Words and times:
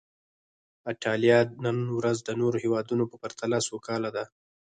ایټالیا 0.89 1.39
نن 1.65 1.77
ورځ 1.97 2.17
د 2.23 2.29
نورو 2.41 2.57
هېوادونو 2.63 3.03
په 3.11 3.15
پرتله 3.23 3.57
سوکاله 3.69 4.09
ده. 4.15 4.25